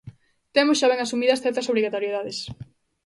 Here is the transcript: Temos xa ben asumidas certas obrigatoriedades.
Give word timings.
Temos 0.55 0.77
xa 0.79 0.87
ben 0.91 0.99
asumidas 1.01 1.41
certas 1.45 1.69
obrigatoriedades. 1.71 2.37